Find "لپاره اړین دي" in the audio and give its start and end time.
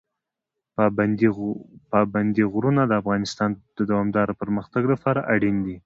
4.93-5.75